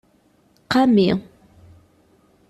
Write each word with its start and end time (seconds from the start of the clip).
Qami. 0.71 1.07